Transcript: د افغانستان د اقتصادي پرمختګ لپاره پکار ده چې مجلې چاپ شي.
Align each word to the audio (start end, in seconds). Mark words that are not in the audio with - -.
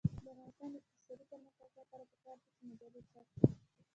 د 0.03 0.03
افغانستان 0.19 0.69
د 0.71 0.75
اقتصادي 0.81 1.21
پرمختګ 1.31 1.69
لپاره 1.79 2.03
پکار 2.11 2.37
ده 2.41 2.47
چې 2.55 2.61
مجلې 2.69 3.01
چاپ 3.11 3.25
شي. 3.33 3.45